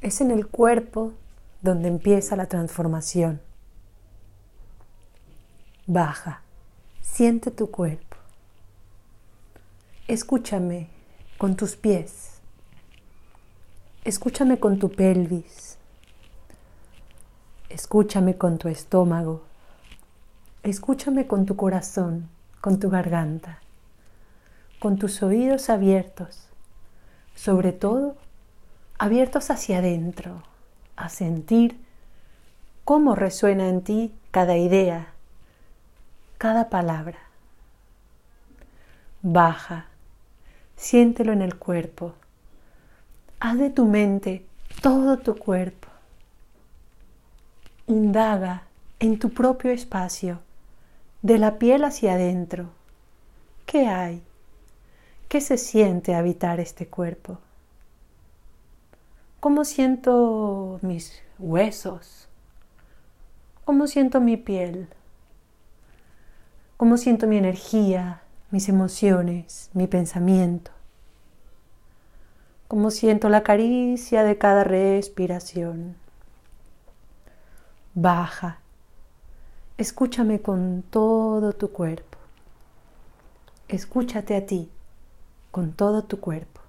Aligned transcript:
Es 0.00 0.22
en 0.22 0.30
el 0.30 0.46
cuerpo 0.46 1.12
donde 1.60 1.88
empieza 1.88 2.34
la 2.34 2.46
transformación. 2.46 3.40
Baja, 5.86 6.40
siente 7.02 7.50
tu 7.50 7.70
cuerpo. 7.70 8.16
Escúchame 10.08 10.88
con 11.36 11.54
tus 11.54 11.76
pies. 11.76 12.40
Escúchame 14.04 14.58
con 14.58 14.78
tu 14.78 14.90
pelvis. 14.90 15.76
Escúchame 17.68 18.38
con 18.38 18.56
tu 18.56 18.68
estómago. 18.68 19.42
Escúchame 20.62 21.26
con 21.26 21.44
tu 21.44 21.56
corazón, 21.56 22.28
con 22.62 22.80
tu 22.80 22.88
garganta, 22.88 23.60
con 24.78 24.98
tus 24.98 25.22
oídos 25.22 25.70
abiertos, 25.70 26.48
sobre 27.34 27.72
todo 27.72 28.16
abiertos 29.00 29.50
hacia 29.50 29.78
adentro, 29.78 30.42
a 30.94 31.08
sentir 31.08 31.80
cómo 32.84 33.14
resuena 33.14 33.66
en 33.70 33.80
ti 33.80 34.12
cada 34.30 34.58
idea, 34.58 35.14
cada 36.36 36.68
palabra. 36.68 37.16
Baja, 39.22 39.86
siéntelo 40.76 41.32
en 41.32 41.40
el 41.40 41.56
cuerpo. 41.56 42.12
Haz 43.40 43.56
de 43.56 43.70
tu 43.70 43.86
mente 43.86 44.44
todo 44.82 45.16
tu 45.16 45.34
cuerpo. 45.34 45.88
Indaga 47.86 48.64
en 48.98 49.18
tu 49.18 49.30
propio 49.30 49.70
espacio, 49.70 50.40
de 51.22 51.38
la 51.38 51.58
piel 51.58 51.84
hacia 51.84 52.12
adentro. 52.12 52.68
¿Qué 53.64 53.86
hay? 53.86 54.22
¿Qué 55.30 55.40
se 55.40 55.56
siente 55.56 56.14
habitar 56.14 56.60
este 56.60 56.86
cuerpo? 56.86 57.38
¿Cómo 59.40 59.64
siento 59.64 60.78
mis 60.82 61.22
huesos? 61.38 62.28
¿Cómo 63.64 63.86
siento 63.86 64.20
mi 64.20 64.36
piel? 64.36 64.86
¿Cómo 66.76 66.98
siento 66.98 67.26
mi 67.26 67.38
energía, 67.38 68.20
mis 68.50 68.68
emociones, 68.68 69.70
mi 69.72 69.86
pensamiento? 69.86 70.72
¿Cómo 72.68 72.90
siento 72.90 73.30
la 73.30 73.42
caricia 73.42 74.24
de 74.24 74.36
cada 74.36 74.62
respiración? 74.62 75.96
Baja. 77.94 78.58
Escúchame 79.78 80.42
con 80.42 80.82
todo 80.82 81.54
tu 81.54 81.72
cuerpo. 81.72 82.18
Escúchate 83.68 84.36
a 84.36 84.44
ti 84.44 84.70
con 85.50 85.72
todo 85.72 86.04
tu 86.04 86.20
cuerpo. 86.20 86.59